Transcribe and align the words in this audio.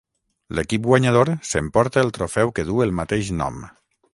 L'equip 0.59 0.83
guanyador 0.87 1.31
s'emporta 1.49 2.01
el 2.07 2.11
trofeu 2.17 2.53
que 2.61 2.69
duu 2.71 2.85
el 2.87 2.99
mateix 3.01 3.31
nom. 3.45 3.65